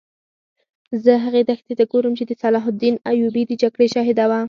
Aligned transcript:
زه 1.03 1.13
هغې 1.25 1.41
دښتې 1.49 1.73
ته 1.79 1.85
ګورم 1.91 2.13
چې 2.19 2.23
د 2.27 2.31
صلاح 2.41 2.63
الدین 2.71 2.95
ایوبي 3.11 3.43
د 3.47 3.51
جګړې 3.61 3.87
شاهده 3.93 4.25
وه. 4.29 4.39